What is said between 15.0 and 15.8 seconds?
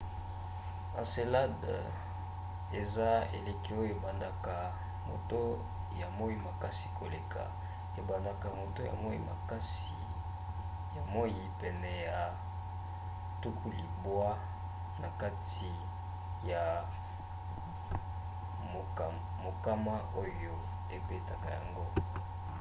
na kati